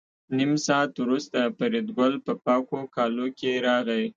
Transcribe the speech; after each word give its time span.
نیم 0.37 0.51
ساعت 0.65 0.91
وروسته 1.03 1.39
فریدګل 1.57 2.13
په 2.25 2.33
پاکو 2.45 2.79
کالو 2.95 3.27
کې 3.39 3.51
راغی 3.67 4.05